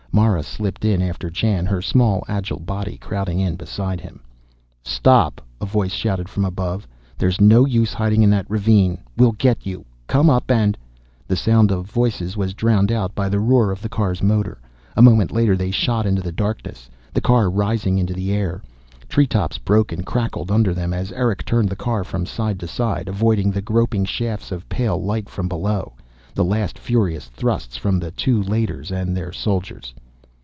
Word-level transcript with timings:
Mara 0.13 0.43
slipped 0.43 0.83
in 0.83 1.01
after 1.01 1.29
Jan, 1.29 1.65
her 1.67 1.81
small 1.81 2.25
agile 2.27 2.59
body 2.59 2.97
crowding 2.97 3.39
in 3.39 3.55
beside 3.55 4.01
him. 4.01 4.19
"Stop!" 4.83 5.39
a 5.61 5.65
voice 5.65 5.93
shouted 5.93 6.27
from 6.27 6.43
above. 6.43 6.85
"There's 7.17 7.39
no 7.39 7.65
use 7.65 7.93
hiding 7.93 8.21
in 8.21 8.29
that 8.31 8.45
ravine. 8.51 8.97
We'll 9.15 9.31
get 9.31 9.65
you! 9.65 9.85
Come 10.07 10.29
up 10.29 10.51
and" 10.51 10.77
The 11.29 11.37
sound 11.37 11.71
of 11.71 11.85
voices 11.89 12.35
was 12.35 12.53
drowned 12.53 12.91
out 12.91 13.15
by 13.15 13.29
the 13.29 13.39
roar 13.39 13.71
of 13.71 13.81
the 13.81 13.87
car's 13.87 14.21
motor. 14.21 14.59
A 14.97 15.01
moment 15.01 15.31
later 15.31 15.55
they 15.55 15.71
shot 15.71 16.05
into 16.05 16.21
the 16.21 16.33
darkness, 16.33 16.89
the 17.13 17.21
car 17.21 17.49
rising 17.49 17.97
into 17.97 18.13
the 18.13 18.33
air. 18.33 18.61
Treetops 19.07 19.59
broke 19.59 19.93
and 19.93 20.05
cracked 20.05 20.35
under 20.51 20.73
them 20.73 20.93
as 20.93 21.13
Erick 21.13 21.45
turned 21.45 21.69
the 21.69 21.77
car 21.77 22.03
from 22.03 22.25
side 22.25 22.59
to 22.59 22.67
side, 22.67 23.07
avoiding 23.07 23.49
the 23.49 23.61
groping 23.61 24.03
shafts 24.03 24.51
of 24.51 24.67
pale 24.67 25.01
light 25.01 25.29
from 25.29 25.47
below, 25.47 25.93
the 26.33 26.43
last 26.45 26.77
furious 26.79 27.25
thrusts 27.27 27.75
from 27.77 27.97
the 27.99 28.11
two 28.11 28.41
Leiters 28.43 28.89
and 28.91 29.15
their 29.15 29.31
soldiers. 29.33 29.93